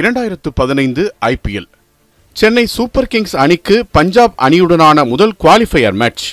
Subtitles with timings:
[0.00, 1.68] இரண்டாயிரத்து பதினைந்து IPL
[2.36, 6.26] Chennai super Kings அணிக்கு பஞ்சாப் அணியுடனான முதல் குவாலிஃபயர் மேட்ச்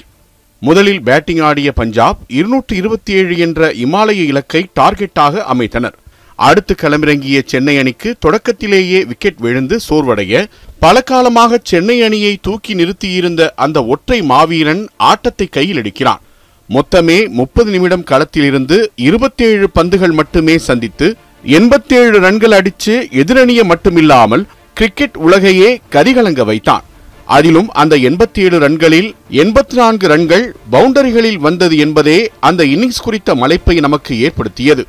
[0.61, 5.97] முதலில் பேட்டிங் ஆடிய பஞ்சாப் இருநூற்று இருபத்தி ஏழு என்ற இமாலய இலக்கை டார்கெட்டாக அமைத்தனர்.
[6.35, 10.45] அடுத்து களமிறங்கிய சென்னை அணிக்கு தொடக்கத்திலேயே விக்கெட் விழுந்து சோர்வடைய
[10.79, 16.21] பல காலமாக சென்னை அணியை தூக்கி நிறுத்தியிருந்த அந்த ஒற்றை மாவீரன் ஆட்டத்தை கையில் எடுக்கிறான்.
[16.69, 18.77] மொத்தமே முப்பது நிமிடம் களத்திலிருந்து
[19.07, 21.07] இருபத்தேழு பந்துகள் மட்டுமே சந்தித்து
[21.43, 26.83] எண்பத்தேழு ரன்கள் அடிச்சு எதிரணிய மட்டுமில்லாமல் கிரிக்கெட் உலகையே கதிகலங்க வைத்தான்.
[27.25, 33.79] அதிலும் அந்த எண்பத்தி ஏழு ரன்களில் எண்பத்தி நான்கு ரன்கள் பவுண்டரிகளில் வந்தது என்பதே அந்த இன்னிங்ஸ் குறித்த மலைப்பை
[33.79, 34.85] நமக்கு ஏற்படுத்தியது.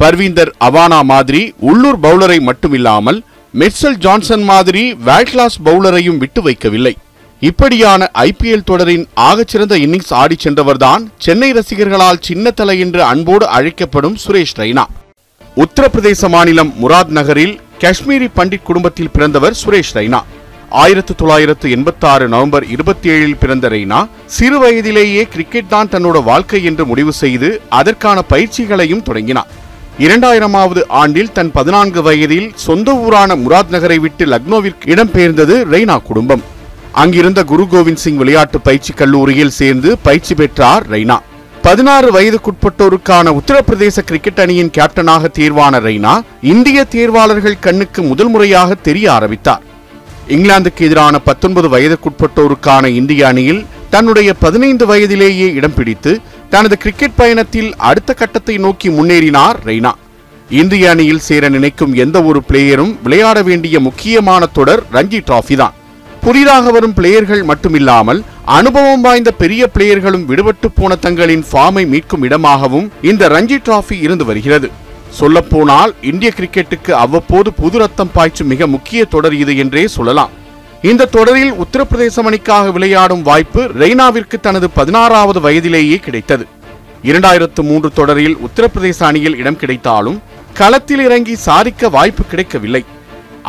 [0.00, 3.20] பர்வீந்தர் அவானா மாதிரி உள்ளூர் பவுலரை மட்டுமில்லாமல்
[3.54, 6.94] மெர்சல் ஜான்சன் மாதிரி வேர்ல்ட் கிளாஸ் பவுலரையும் விட்டு வைக்கவில்லை.
[7.40, 14.86] இப்படியான ஐபிஎல் தொடரின் ஆகச்சிறந்த இன்னிங்ஸ் ஆடிச் சென்றவர்தான் சென்னை ரசிகர்களால் சின்னத்தலை என்று அன்போடு அழைக்கப்படும் சுரேஷ் ரெய்னா.
[15.62, 20.20] உத்தரப்பிரதேச மாநிலம் முராத் நகரில் காஷ்மீரி பண்டிட் குடும்பத்தில் பிறந்தவர் சுரேஷ் ரெய்னா.
[20.82, 24.00] ஆயிரத்து தொள்ளாயிரத்து எண்பத்தாறு நவம்பர் இருபத்தி ஏழில் பிறந்த ரெய்னா
[24.36, 27.48] சிறு வயதிலேயே கிரிக்கெட் தான் தன்னோட வாழ்க்கை என்று முடிவு செய்து
[27.78, 29.50] அதற்கான பயிற்சிகளையும் தொடங்கினார்.
[30.04, 36.44] இரண்டாயிரமாவது ஆண்டில் தன் பதினான்கு வயதில் சொந்த ஊரான முராத் நகரை விட்டு லக்னோவிற்கு இடம்பெயர்ந்தது ரெய்னா குடும்பம்.
[37.04, 41.18] அங்கிருந்த குரு கோவிந்த் சிங் விளையாட்டு பயிற்சி கல்லூரியில் சேர்ந்து பயிற்சி பெற்றார் ரெய்னா.
[41.68, 46.12] பதினாறு வயதுக்குட்பட்டோருக்கான உத்தரப்பிரதேச கிரிக்கெட் அணியின் கேப்டனாக தேர்வான ரெய்னா
[46.52, 49.64] இந்திய தேர்வாளர்கள் கண்ணுக்கு முதல் முறையாக தெரிய ஆரம்பித்தார்.
[50.34, 53.60] இங்கிலாந்துக்கு எதிரான பத்தொன்பது வயதுக்குட்பட்டோருக்கான இந்திய அணியில்
[53.94, 56.14] தன்னுடைய பதினைந்து வயதிலேயே இடம் பிடித்து
[56.54, 59.92] தனது கிரிக்கெட் பயணத்தில் அடுத்த கட்டத்தை நோக்கி முன்னேறினார் ரெய்னா.
[60.62, 65.76] இந்திய அணியில் சேர நினைக்கும் எந்த ஒரு பிளேயரும் விளையாட வேண்டிய முக்கியமான தொடர் ரஞ்சி டிராஃபி தான்.
[66.24, 68.20] புதிதாக வரும் பிளேயர்கள் மட்டுமில்லாமல்
[68.56, 74.68] அனுபவம் வாய்ந்த பெரிய பிளேயர்களும் விடுபட்டு போன தங்களின் ஃபார்மை மீட்கும் இடமாகவும் இந்த ரஞ்சி டிராஃபி இருந்து வருகிறது.
[75.18, 80.32] சொல்லப்போனால் இந்திய கிரிக்கெட்டுக்கு அவ்வப்போது புது ரத்தம் பாய்ச்சும் மிக முக்கிய தொடர் இது என்றே சொல்லலாம்.
[80.90, 86.46] இந்த தொடரில் உத்தரப்பிரதேசம் அணிக்காக விளையாடும் வாய்ப்பு ரெய்னாவிற்கு தனது பதினாறாவது வயதிலேயே கிடைத்தது.
[87.10, 90.20] இரண்டாயிரத்து மூன்று தொடரில் உத்தரப்பிரதேச அணியில் இடம் கிடைத்தாலும்
[90.60, 92.84] களத்தில் இறங்கி சாதிக்க வாய்ப்பு கிடைக்கவில்லை.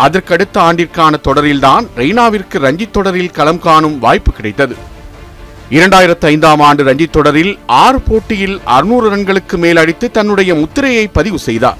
[0.05, 4.75] அதற்கடுத்த ஆண்டிற்கான தொடரில்தான் ரெய்னாவிற்கு ரஞ்சி தொடரில் களம் காணும் வாய்ப்பு கிடைத்தது.
[5.77, 11.79] இரண்டாயிரத்து ஐந்தாம் ஆண்டு ரஞ்சி தொடரில் ஆறு போட்டியில் அறுநூறு ரன்களுக்கு மேல் அடித்து தன்னுடைய முத்திரையை பதிவு செய்தார்.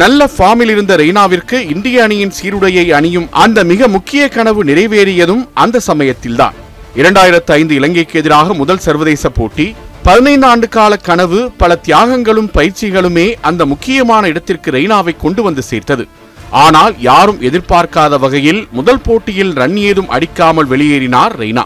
[0.00, 6.56] நல்ல ஃபார்மில் இருந்த ரெய்னாவிற்கு இந்திய அணியின் சீருடையை அணியும் அந்த மிக முக்கிய கனவு நிறைவேறியதும் அந்த சமயத்தில்தான்.
[7.00, 9.66] இரண்டாயிரத்து ஐந்து இலங்கைக்கு எதிராக முதல் சர்வதேச போட்டி
[10.08, 16.04] பதினைந்து ஆண்டு கால கனவு பல தியாகங்களும் பயிற்சிகளுமே அந்த முக்கியமான இடத்திற்கு ரெய்னாவை கொண்டு வந்து சேர்த்தது.
[16.60, 21.64] ஆனால் யாரும் எதிர்பார்க்காத வகையில் முதல் போட்டியில் ரன் ஏதும் அடிக்காமல் வெளியேறினார் ரெய்னா.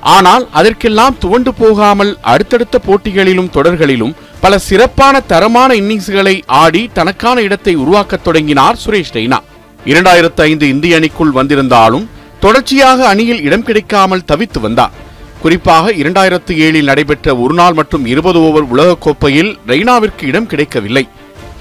[0.00, 8.24] ஆனால் அதற்கெல்லாம் துவண்டு போகாமல் அடுத்தடுத்த போட்டிகளிலும் தொடர்களிலும் பல சிறப்பான தரமான இன்னிங்ஸ்களை ஆடி தனக்கான இடத்தை உருவாக்கத்
[8.26, 9.38] தொடங்கினார் சுரேஷ் ரெய்னா.
[9.84, 12.08] இரண்டாயிரத்து ஐந்து இந்திய அணிக்குள் வந்திருந்தாலும்
[12.40, 14.94] தொடர்ச்சியாக அணியில் இடம் கிடைக்காமல் தவித்து வந்தார்.
[15.42, 21.08] குறிப்பாக இரண்டாயிரத்து ஏழில் நடைபெற்ற ஒருநாள் மற்றும் இருபது ஓவர் உலகக்கோப்பையில் ரெய்னாவிற்கு இடம் கிடைக்கவில்லை.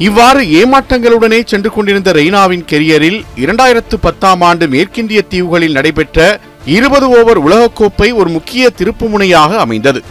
[0.06, 6.28] இவ்வாறு ஏமாற்றங்களுடனே சென்று கொண்டிருந்த ரெய்னாவின் கெரியரில் இரண்டாயிரத்து பத்தாம் ஆண்டு மேற்கிந்திய தீவுகளில் நடைபெற்ற
[6.76, 10.02] இருபது ஓவர் உலகக்கோப்பை ஒரு முக்கிய திருப்புமுனையாக அமைந்தது.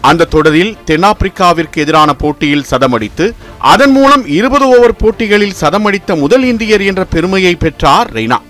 [0.00, 3.26] அந்த தொடரில் தென்னாப்பிரிக்காவிற்கு எதிரான போட்டியில் சதமடித்து
[3.72, 8.40] அதன் மூலம் இருபது ஓவர் போட்டிகளில் சதமடித்த முதல் இந்தியர் என்ற பெருமையை பெற்றார் ரெய்னா.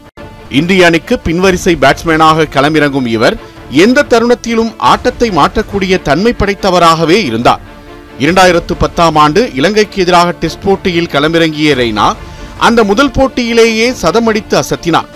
[0.60, 3.38] இந்திய அணிக்கு பின்வரிசை பேட்ஸ்மேனாக களமிறங்கும் இவர்
[3.84, 7.64] எந்த தருணத்திலும் ஆட்டத்தை மாற்றக்கூடிய தன்மை படைத்தவராகவே இருந்தார்.
[8.22, 12.06] இரண்டாயிரத்து பத்தாம் ஆண்டு இலங்கைக்கு எதிராக டெஸ்ட் போட்டியில் களமிறங்கிய ரெய்னா
[12.66, 15.10] அந்த முதல் போட்டியிலேயே சதமடித்து அசத்தினார்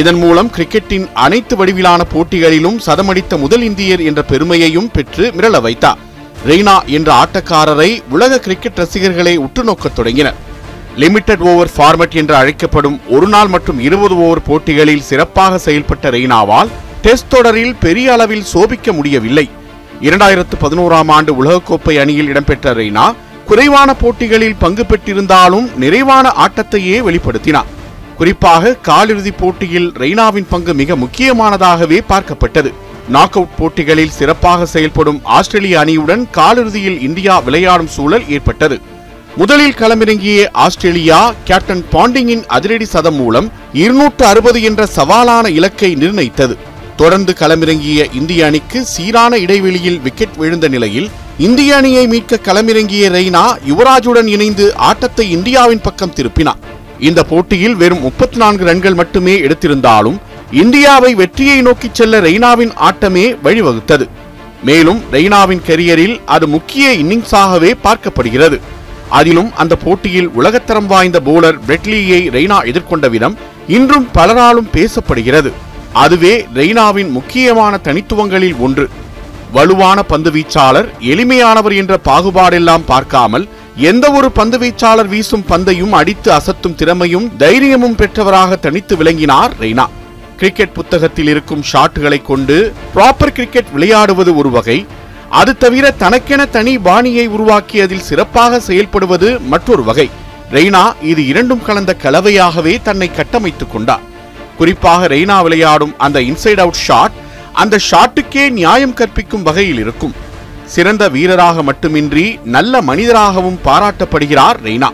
[0.00, 5.98] இதன் மூலம் கிரிக்கெட்டின் அனைத்து வடிவிலான போட்டிகளிலும் சதமடித்த முதல் இந்தியர் என்ற பெருமையையும் பெற்று மிரள வைத்தார்.
[6.46, 10.38] ரெய்னா என்ற ஆட்டக்காரரை உலக கிரிக்கெட் ரசிகர்களை உற்று நோக்கத் தொடங்கினர்.
[10.96, 16.72] லிமிடெட் ஓவர் ஃபார்மட் என்று அழைக்கப்படும் ஒரு நாள் மற்றும் இருபது ஓவர் போட்டிகளில் சிறப்பாக செயல்பட்ட ரெய்னாவால்
[17.02, 19.46] டெஸ்ட் தொடரில் பெரிய அளவில் சோபிக்க முடியவில்லை.
[20.06, 23.04] இரண்டாயிரத்து பதினோராம் ஆண்டு உலகக்கோப்பை அணியில் இடம்பெற்ற ரெய்னா
[23.48, 27.70] குறைவான போட்டிகளில் பங்கு பெற்றிருந்தாலும் நிறைவான ஆட்டத்தையே வெளிப்படுத்தினார்.
[28.18, 32.72] குறிப்பாக காலிறுதிப் போட்டியில் ரெய்னாவின் பங்கு மிக முக்கியமானதாகவே பார்க்கப்பட்டது.
[33.08, 38.78] நாக் அவுட் போட்டிகளில் சிறப்பாக செயல்படும் ஆஸ்திரேலிய அணியுடன் காலிறுதியில் இந்தியா விளையாடும் சூழல் ஏற்பட்டது.
[39.36, 46.56] முதலில் களமிறங்கிய ஆஸ்திரேலியா கேப்டன் பாண்டிங்கின் அதிரடி சதம் மூலம் இருநூற்று அறுபது என்ற சவாலான இலக்கை நிர்ணயித்தது.
[46.96, 51.08] தொடர்ந்து களமிறங்கிய இந்திய அணிக்கு சீரான இடைவெளியில் விக்கெட் விழுந்த நிலையில்
[51.38, 56.60] இந்திய அணியை மீட்க களமிறங்கிய ரெய்னா யுவராஜுடன் இணைந்து ஆட்டத்தை இந்தியாவின் பக்கம் திருப்பினார்.
[56.98, 60.18] இந்த போட்டியில் வெறும் முப்பத்தி நான்கு ரன்கள் மட்டுமே எடுத்திருந்தாலும்
[60.50, 64.06] இந்தியாவை வெற்றியை நோக்கிச் செல்ல ரெய்னாவின் ஆட்டமே வழிவகுத்தது.
[64.62, 68.58] மேலும் ரெய்னாவின் கெரியரில் அது முக்கிய இன்னிங்ஸாகவே பார்க்கப்படுகிறது.
[69.08, 73.36] அதிலும் அந்த போட்டியில் உலகத்தரம் வாய்ந்த போலர் பிரெட்லியை ரெய்னா எதிர்கொண்ட விதம்
[73.66, 75.52] இன்றும் பலராலும் பேசப்படுகிறது.
[76.02, 78.90] அதுவே ரெய்னாவின் முக்கியமான தனித்துவங்களில் ஒன்று.
[79.52, 86.74] வலுவான பந்து வீச்சாளர் எளிமையானவர் என்ற பாகுபாடெல்லாம் பார்க்காமல் எந்த ஒரு பந்து வீச்சாளர் வீசும் பந்தையும் அடித்து அசத்தும்
[86.74, 89.86] திறமையும் தைரியமும் பெற்றவராக தனித்து விளங்கினார் ரெய்னா.
[90.36, 94.86] கிரிக்கெட் புத்தகத்தில் இருக்கும் ஷாட்டுகளை கொண்டு ப்ராப்பர் கிரிக்கெட் விளையாடுவது ஒரு வகை.
[95.30, 100.10] அது தவிர தனக்கென தனி பாணியை உருவாக்கி அதில் சிறப்பாக செயல்படுவது மற்றொரு வகை.
[100.52, 104.12] ரெய்னா இது இரண்டும் கலந்த கலவையாகவே தன்னை கட்டமைத்துக் கொண்டார்.
[104.58, 107.16] குறிப்பாக ரெய்னா விளையாடும் அந்த இன்சைட் அவுட் ஷாட்
[107.62, 110.14] அந்த ஷாட்டுக்கே நியாயம் கற்பிக்கும் வகையில் இருக்கும்.
[110.74, 114.90] சிறந்த வீரராக மட்டுமின்றி நல்ல மனிதராகவும் பாராட்டப்படுகிறார் ரெய்னா.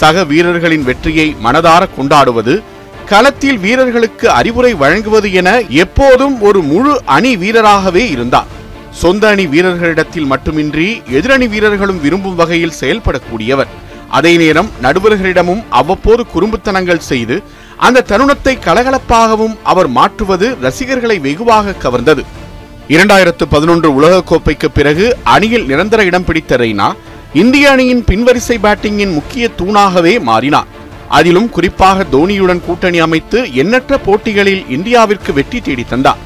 [0.00, 2.54] சக வீரர்களின் வெற்றியை மனதார கொண்டாடுவது
[3.10, 5.50] களத்தில் வீரர்களுக்கு அறிவுரை வழங்குவது என
[5.84, 8.50] எப்போதும் ஒரு முழு அணி வீரராகவே இருந்தார்.
[9.02, 10.88] சொந்த அணி வீரர்களிடத்தில் மட்டுமின்றி
[11.18, 13.72] எதிரணி வீரர்களும் விரும்பும் வகையில் செயல்படக்கூடியவர்.
[14.18, 17.36] அதே நேரம் நடுவர்களிடமும் அவ்வப்போது குறும்புத்தனங்கள் செய்து
[17.86, 22.22] அந்த தருணத்தை கலகலப்பாகவும் அவர் மாற்றுவது ரசிகர்களை வெகுவாக கவர்ந்தது.
[22.88, 26.88] இரண்டாயிரத்து பதினொன்று உலகக்கோப்பைக்கு பிறகு அணியில் நிரந்தர இடம் பிடித்த ரெய்னா
[27.32, 30.68] இந்திய அணியின் பின்வரிசை பேட்டிங்கின் முக்கிய தூணாகவே மாறினார்.
[31.08, 36.20] அதிலும் குறிப்பாக தோனியுடன் கூட்டணி அமைத்து எண்ணற்ற போட்டிகளில் இந்தியாவிற்கு வெற்றி தேடி தந்தார்.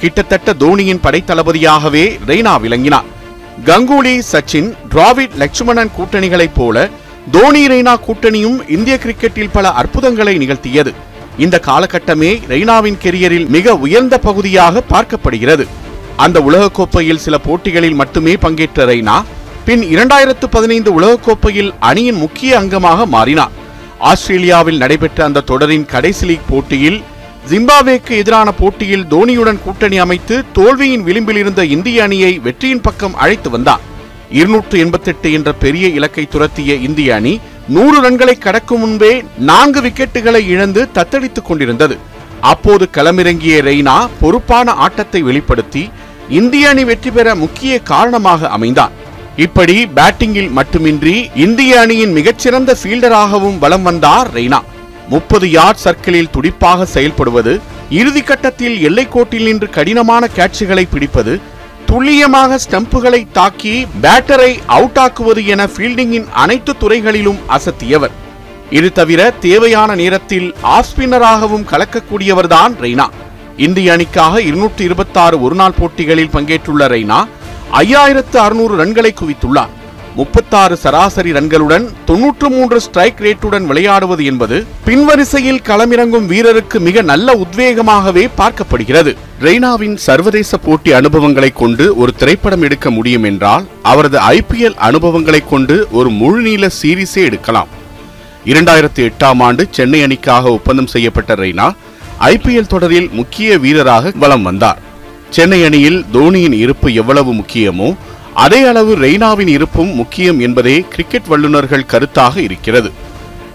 [0.00, 3.10] கிட்டத்தட்ட தோனியின் படைத்தளபதியாகவே ரெய்னா விளங்கினார்.
[3.64, 6.88] கங்குலி சச்சின் டிராவிட் லட்சுமணன் கூட்டணிகளைப் போல
[7.34, 10.92] தோனி ரெய்னா கூட்டணியும் இந்திய கிரிக்கெட்டில் பல அற்புதங்களை நிகழ்த்தியது.
[11.38, 15.64] இந்த காலகட்டமே ரெய்னாவின் கெரியரில் மிக உயர்ந்த பகுதியாக பார்க்கப்படுகிறது.
[16.16, 19.16] அந்த உலகக்கோப்பையில் சில போட்டிகளில் மட்டுமே பங்கேற்ற ரெய்னா
[19.64, 23.50] பின் இரண்டாயிரத்து பதினைந்து உலகக்கோப்பையில் அணியின் முக்கிய அங்கமாக மாறினார்
[23.98, 27.02] ஆஸ்திரேலியாவில் நடைபெற்ற அந்த தொடரின் கடைசி லீக் போட்டியில்
[27.50, 33.84] ஜிம்பாவேக்கு எதிரான போட்டியில் தோனியுடன் கூட்டணி அமைத்து தோல்வியின் விளிம்பில் இருந்த இந்திய அணியை வெற்றியின் பக்கம் அழைத்து வந்தார்
[34.30, 40.88] இருநூற்று எண்பத்தெட்டு என்ற பெரிய இலக்கை துரத்திய இந்திய அணி நூறு ரன்களை கடக்கும் முன்பே நான்கு விக்கெட்டுகளை இழந்து
[40.94, 41.96] தத்தளித்துக் கொண்டிருந்தது.
[42.40, 45.90] அப்போது களமிறங்கிய ரெய்னா பொறுப்பான ஆட்டத்தை வெளிப்படுத்தி
[46.28, 48.94] இந்திய அணி வெற்றி பெற முக்கிய காரணமாக அமைந்தார்
[49.36, 54.60] இப்படி பேட்டிங்கில் மட்டுமின்றி இந்திய அணியின் மிகச்சிறந்த ஃபீல்டராகவும் வலம் வந்தார் ரெய்னா.
[55.08, 57.52] முப்பது யார்ட் சர்க்கிளில் துடிப்பாக செயல்படுவது
[57.90, 61.40] இறுதிக்கட்டத்தில் எல்லைக்கோட்டில் நின்று கடினமான கேட்சுகளை பிடிப்பது
[61.88, 68.14] துல்லியமாக ஸ்டம்புகளை தாக்கி பேட்டரை அவுட் ஆக்குவது என ஃபீல்டிங்கின் அனைத்து துறைகளிலும் அசத்தியவர்.
[68.70, 73.06] இது தவிர தேவையான நேரத்தில் ஆஃப் ஸ்பின்னராகவும் கலக்கக்கூடியவர்தான் ரெய்னா.
[73.66, 77.20] இந்திய அணிக்காக இருநூற்று இருபத்தாறு ஒருநாள் போட்டிகளில் பங்கேற்றுள்ள ரெய்னா
[77.82, 79.72] ஐயாயிரத்து அறுநூறு ரன்களை குவித்துள்ளார்.
[80.18, 88.24] முப்பத்தாறு சராசரி ரன்களுடன் தொன்னூற்று மூன்று ஸ்ட்ரைக் ரேட்டுடன் விளையாடுவது என்பது பின்வரிசையில் களமிறங்கும் வீரருக்கு மிக நல்ல உத்வேகமாகவே
[88.38, 89.12] பார்க்கப்படுகிறது.
[89.42, 96.10] ரெய்னாவின் சர்வதேச போட்டி அனுபவங்களை கொண்டு ஒரு திரைப்படம் எடுக்க முடியும் என்றால் அவரது ஐபிஎல் அனுபவங்களை கொண்டு ஒரு
[96.10, 97.68] முழுநீள சீரிஸே எடுக்கலாம்.
[98.44, 101.68] இரண்டாயிரத்தி எட்டாம் ஆண்டு சென்னை அணிக்காக ஒப்பந்தம் செய்யப்பட்ட ரெய்னா
[102.32, 104.80] ஐபிஎல் தொடரில் முக்கிய வீரராக வலம் வந்தார்.
[105.30, 107.88] சென்னை அணியில் தோனியின் இருப்பு எவ்வளவு முக்கியமோ
[108.44, 112.90] அதே அளவு ரெய்னாவின் இருப்பும் முக்கியம் என்பதே கிரிக்கெட் வல்லுநர்கள் கருத்தாக இருக்கிறது.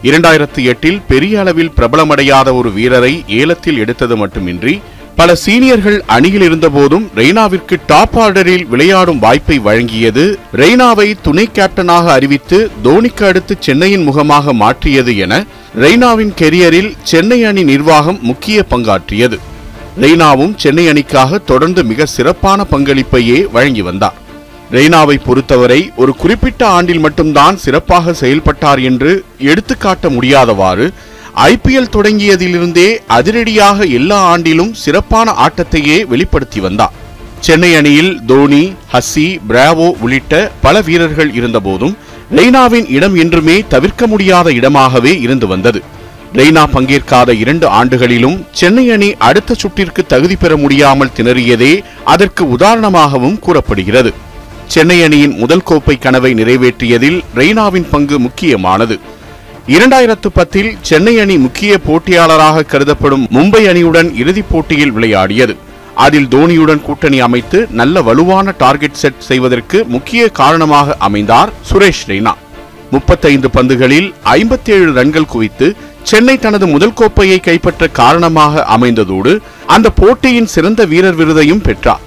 [0.08, 3.12] இரண்டாயிரத்தி எட்டில் பெரிய அளவில் பிரபலமடையாத ஒரு வீரரை
[3.42, 4.74] ஏலத்தில் எடுத்தது மட்டுமின்றி
[5.16, 10.24] பல சீனியர்கள் அணியில் இருந்தபோதும் ரெய்னாவிற்கு டாப் ஆர்டரில் விளையாடும் வாய்ப்பை வழங்கியது
[10.62, 15.44] ரெய்னாவை துணை கேப்டனாக அறிவித்து தோனிக்கு அடுத்து சென்னையின் முகமாக மாற்றியது என
[15.84, 19.40] ரெய்னாவின் கெரியரில் சென்னை அணி நிர்வாகம் முக்கிய பங்காற்றியது.
[20.02, 24.18] ரெய்னாவும் சென்னை அணிக்காக தொடர்ந்து மிக சிறப்பான பங்களிப்பையே வழங்கி வந்தார்.
[24.74, 29.12] ரெய்னாவை பொறுத்தவரை ஒரு குறிப்பிட்ட ஆண்டில் மட்டும்தான் சிறப்பாக செயல்பட்டார் என்று
[29.52, 30.86] எடுத்துக்காட்ட முடியாதவாறு
[31.52, 36.96] ஐபிஎல் தொடங்கியதிலிருந்தே அதிரடியாக எல்லா ஆண்டிலும் சிறப்பான ஆட்டத்தையே வெளிப்படுத்தி வந்தார்.
[37.40, 38.64] சென்னை அணியில் தோனி
[38.94, 41.96] ஹஸ்ஸி பிராவோ உள்ளிட்ட பல வீரர்கள் இருந்தபோதும்
[42.38, 45.80] ரெய்னாவின் இடம் என்றுமே தவிர்க்க முடியாத இடமாகவே இருந்து வந்தது.
[46.34, 51.74] ரெய்னா பங்கேற்காத இரண்டு ஆண்டுகளிலும் சென்னை அணி அடுத்த சுற்றிற்கு தகுதி பெற முடியாமல் திணறியதே
[52.14, 54.12] அதற்கு உதாரணமாகவும் கூறப்படுகிறது.
[54.74, 59.00] சென்னை அணியின் முதல் கோப்பை கனவை நிறைவேற்றியதில் ரெய்னாவின் பங்கு முக்கியமானது.
[59.68, 65.56] இரண்டாயிரத்து பத்தில் சென்னை அணி முக்கிய போட்டியாளராக கருதப்படும் மும்பை அணியுடன் இறுதிப் போட்டியில் விளையாடியது.
[65.96, 72.34] அதில் தோனியுடன் கூட்டணி அமைத்து நல்ல வலுவான டார்கெட் செட் செய்வதற்கு முக்கிய காரணமாக அமைந்தார் சுரேஷ் ரெய்னா.
[72.92, 79.34] முப்பத்தைந்து பந்துகளில் ஐம்பத்தேழு ரன்கள் குவித்து சென்னை தனது முதல் கோப்பையை கைப்பற்ற காரணமாக அமைந்ததோடு
[79.66, 82.06] அந்த போட்டியின் சிறந்த வீரர் விருதையும் பெற்றார்.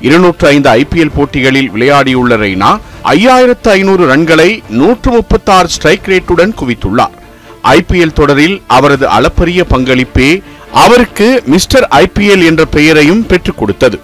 [0.00, 7.14] இருநூற்று ஐந்து ஐபிஎல் போட்டிகளில் விளையாடியுள்ள ரெய்னா ஐயாயிரத்து ஐநூறு ரன்களை நூற்று முப்பத்தாறு ஸ்ட்ரைக் ரேட்டுடன் குவித்துள்ளார்.
[7.62, 14.00] ஐபிஎல் தொடரில் அவரது அளப்பரிய பங்களிப்பே அவருக்கு மிஸ்டர் ஐபிஎல் என்ற பெயரையும் பெற்றுக் கொடுத்தது.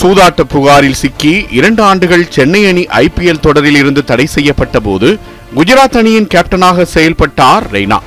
[0.00, 5.18] சூதாட்ட புகாரில் சிக்கி இரண்டு ஆண்டுகள் சென்னை அணி ஐபிஎல் தொடரில் இருந்து தடை செய்யப்பட்ட போது
[5.56, 7.98] குஜராத் அணியின் கேப்டனாக செயல்பட்டார் ரெய்னா.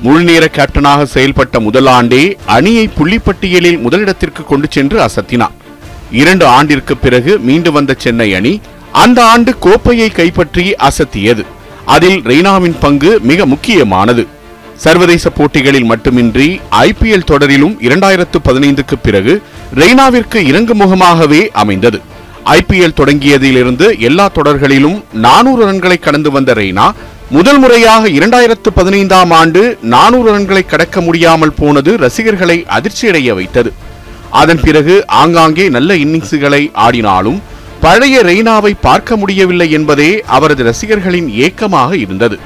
[0.00, 5.54] முழுநேர கேப்டனாக செயல்பட்ட முதல் ஆண்டே அணியை புள்ளிப்பட்டியலில் முதலிடத்திற்கு கொண்டு சென்று அசத்தினார்.
[6.10, 8.60] இரண்டு ஆண்டிற்கு பிறகு மீண்டு வந்த சென்னை அணி
[8.92, 11.44] அந்த ஆண்டு கோப்பையை கைப்பற்றி அசத்தியது.
[11.84, 14.26] அதில் ரெய்னாவின் பங்கு மிக முக்கியமானது.
[14.76, 19.42] சர்வதேச போட்டிகளில் மட்டுமின்றி ஐபிஎல் தொடரிலும் இரண்டாயிரத்து பதினைந்துக்கு பிறகு
[19.74, 22.00] ரெய்னாவிற்கு இறங்குமுகமாகவே அமைந்தது.
[22.44, 26.92] ஐபிஎல் தொடங்கியதிலிருந்து எல்லா தொடர்களிலும் நானூறு ரன்களை கடந்து வந்த ரெய்னா
[27.30, 33.72] முதல் முறையாக இரண்டாயிரத்து பதினைந்தாம் ஆண்டு நானூறு ரன்களை கடக்க முடியாமல் போனது ரசிகர்களை அதிர்ச்சியடைய வைத்தது.
[34.40, 37.38] அதன் பிறகு ஆங்காங்கே நல்ல இன்னிங்ஸுகளை ஆடினாலும்
[37.84, 42.36] பழைய ரெய்னாவை பார்க்க முடியவில்லை என்பதே அவரது ரசிகர்களின் ஏக்கமாக இருந்தது.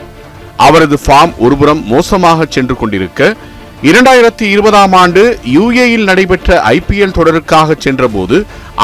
[0.67, 3.31] அவரது ஃபார்ம் ஒருபுறம் மோசமாக சென்று கொண்டிருக்க
[3.89, 5.23] இரண்டாயிரத்தி இருபதாம் ஆண்டு
[5.57, 8.39] யுஏயில் நடைபெற்ற ஐபிஎல் தொடருக்காக சென்றபோது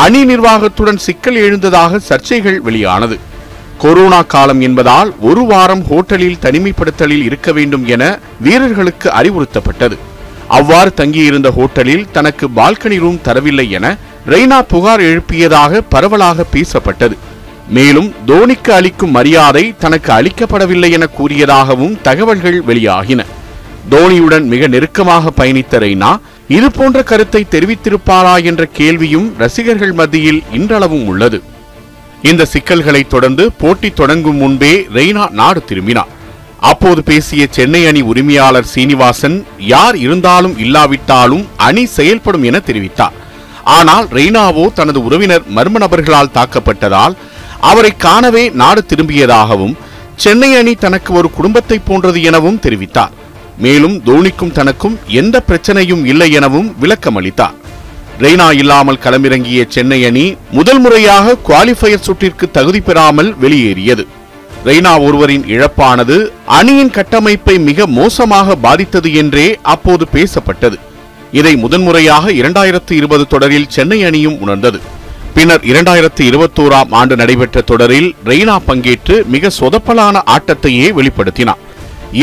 [0.04, 3.18] அணி நிர்வாகத்துடன் சிக்கல் எழுந்ததாக சர்ச்சைகள் வெளியானது.
[3.82, 8.04] கொரோனா காலம் என்பதால் ஒரு வாரம் ஹோட்டலில் தனிமைப்படுத்தலில் இருக்க வேண்டும் என
[8.46, 9.96] வீரர்களுக்கு அறிவுறுத்தப்பட்டது.
[10.48, 13.96] அவ்வாறு தங்கியிருந்த ஹோட்டலில் தனக்கு பால்கனி ரூம் தரவில்லை என
[14.28, 17.16] ரெய்னா புகார் எழுப்பியதாக பரவலாக பேசப்பட்டது.
[17.68, 23.24] மேலும் தோனிக்கு அளிக்கும் மரியாதை தனக்கு அளிக்கப்படவில்லை என கூறியதாகவும் தகவல்கள் வெளியாகின.
[23.90, 31.42] தோனியுடன் மிக நெருக்கமாக பயணித்த ரெய்னா இது போன்ற கருத்தை தெரிவித்திருப்பாரா என்ற கேள்வியும் ரசிகர்கள் மத்தியில் இன்றளவும் உள்ளது.
[32.22, 36.08] இந்த சிக்கல்களை தொடர்ந்து போட்டி தொடங்கும் முன்பே ரெய்னா நாடு திரும்பினார்.
[36.70, 39.36] அப்போது பேசிய சென்னை அணி உரிமையாளர் சீனிவாசன்
[39.72, 43.16] யார் இருந்தாலும் இல்லாவிட்டாலும் அணி செயல்படும் என தெரிவித்தார்.
[43.76, 47.14] ஆனால் ரெய்னாவோ தனது உறவினர் மர்ம நபர்களால் தாக்கப்பட்டதால்
[47.70, 49.76] அவரை காணவே நாடு திரும்பியதாகவும்
[50.24, 53.14] சென்னை அணி தனக்கு ஒரு குடும்பத்தை போன்றது எனவும் தெரிவித்தார்.
[53.64, 57.56] மேலும் தோனிக்கும் தனக்கும் எந்த பிரச்சனையும் இல்லை எனவும் விளக்கம் அளித்தார்
[58.22, 60.26] ரெய்னா இல்லாமல் களமிறங்கிய சென்னை அணி
[60.58, 64.04] முதல் முறையாக குவாலிஃபயர் சுற்றிற்கு தகுதி பெறாமல் வெளியேறியது.
[64.66, 66.16] ரெய்னா ஒருவரின் இழப்பானது
[66.58, 70.76] அணியின் கட்டமைப்பை மிக மோசமாக பாதித்தது என்றே அப்போது பேசப்பட்டது.
[71.32, 74.78] இதை முதன்முறையாக இரண்டாயிரத்து இருபது தொடரில் சென்னை அணியும் உணர்ந்தது.
[75.34, 81.62] பின்னர் இரண்டாயிரத்து இருபத்தோராம் ஆண்டு நடைபெற்ற தொடரில் ரெய்னா பங்கேற்று மிக சொதப்பலான ஆட்டத்தையே வெளிப்படுத்தினார்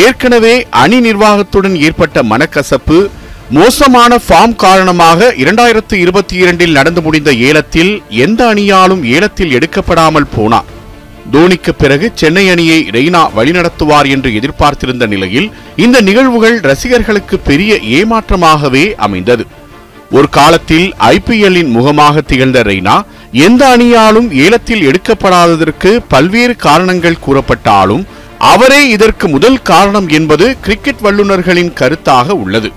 [0.05, 2.97] ஏற்கனவே அணி நிர்வாகத்துடன் ஏற்பட்ட மனக்கசப்பு
[3.49, 10.69] மோசமான ஃபார்ம் காரணமாக இரண்டாயிரத்து இருபத்தி இரண்டில் நடந்து முடிந்த ஏலத்தில் எந்த அணியாலும் ஏலத்தில் எடுக்கப்படாமல் போனார்
[11.31, 19.45] தோனிக்கு பிறகு சென்னை அணியை ரெய்னா வழிநடத்துவார் என்று எதிர்பார்த்திருந்த நிலையில் இந்த நிகழ்வுகள் ரசிகர்களுக்கு பெரிய ஏமாற்றமாகவே அமைந்தது.
[20.11, 23.01] ஒரு காலத்தில் ஐபிஎல்லின் முகமாக திகழ்ந்த ரெய்னா
[23.31, 28.03] எந்த அணியாலும் ஏலத்தில் எடுக்கப்படாததற்கு பல்வேறு காரணங்கள் கூறப்பட்டாலும்
[28.37, 32.71] அவரே இதற்கு முதல் காரணம் என்பது கிரிக்கெட் வல்லுநர்களின் கருத்தாக உள்ளது.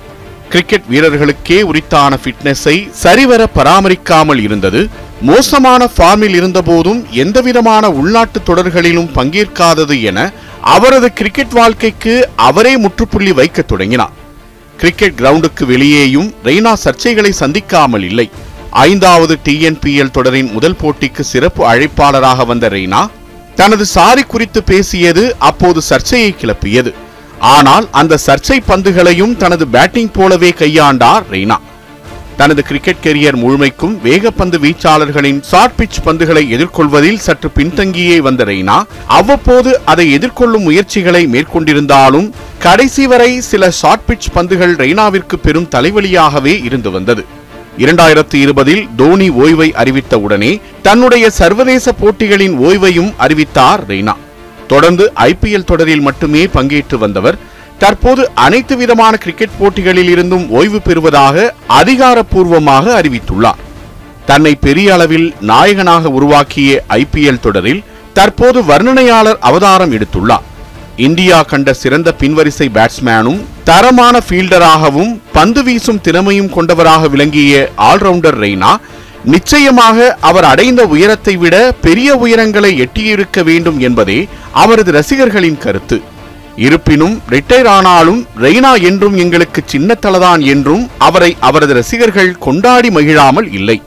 [0.51, 4.89] கிரிக்கெட் வீரர்களுக்கே உரித்தான ஃபிட்னஸை சரிவர பராமரிக்காமல் இருந்தது.
[5.21, 14.15] மோசமான ஃபார்மில் இருந்தபோதும் எந்தவிதமான உள்நாட்டு தொடர்களிலும் பங்கேற்காதது என அவரது கிரிக்கெட் வாழ்க்கைக்கு அவரே முற்றுப்புள்ளி வைக்கத் தொடங்கினார்.
[14.77, 18.31] கிரிக்கெட் கிரவுண்டுக்கு வெளியேயும் ரெய்னா சர்ச்சைகளை சந்திக்காமல் இல்லை.
[18.71, 23.03] ஐந்தாவது டிஎன்பிஎல் தொடரின் முதல் போட்டிக்கு சிறப்பு அழைப்பாளராக வந்த ரெய்னா
[23.55, 26.93] தனது சாரி குறித்து பேசியது அப்போது சர்ச்சையை கிளப்பியது.
[27.41, 31.57] ஆனால் அந்த சர்ச்சை பந்துகளையும் தனது பேட்டிங் போலவே கையாண்டார் ரெய்னா.
[32.37, 39.81] தனது கிரிக்கெட் கெரியர் முழுமைக்கும் வேகப்பந்து வீச்சாளர்களின் ஷார்ட் பிட்ச் பந்துகளை எதிர்கொள்வதில் சற்று பின்தங்கியே வந்த ரெய்னா அவ்வப்போது
[39.85, 47.25] அதை எதிர்கொள்ளும் முயற்சிகளை மேற்கொண்டிருந்தாலும் கடைசி வரை சில ஷார்ட் பிட்ச் பந்துகள் ரெய்னாவிற்கு பெரும் தலைவலியாகவே இருந்து வந்தது.
[47.79, 54.17] இரண்டாயிரத்தி இருபதில் தோனி ஓய்வை அறிவித்த உடனே தன்னுடைய சர்வதேச போட்டிகளின் ஓய்வையும் அறிவித்தார் ரெய்னா.
[54.67, 57.39] தொடர்ந்து ஐபிஎல் தொடரில் மட்டுமே பங்கேற்று வந்தவர்.
[57.79, 63.61] தற்போது அனைத்து விதமான கிரிக்கெட் போட்டிகளில் இருந்தும் ஓய்வு பெறுவதாக அதிகாரப்பூர்வமாக அறிவித்துள்ளார்.
[64.27, 70.47] தன்னை பெரிய அளவில் நாயகனாக உருவாக்கிய ஐபிஎல் தொடரில் தற்போது வர்ணனையாளர் அவதாரம் எடுத்துள்ளார்.
[70.97, 78.73] இந்தியா கண்ட சிறந்த பின்வரிசை பேட்ஸ்மேனும் தரமான ஃபீல்டராகவும் பந்து வீசும் திறமையும் கொண்டவராக விளங்கிய ஆல்ரவுண்டர் ரெய்னா
[79.27, 84.19] நிச்சயமாக அவர் அடைந்த உயரத்தை விட பெரிய உயரங்களை எட்டியிருக்க வேண்டும் என்பதே
[84.53, 85.99] அவரது ரசிகர்களின் கருத்து.
[86.57, 93.83] இருப்பினும் ரிட்டையர் ஆனாலும் ரெய்னா என்றும் எங்களுக்கு சின்னத்தலதான் என்றும் அவரை அவரது ரசிகர்கள் கொண்டாடி மகிழாமல் இல்லை.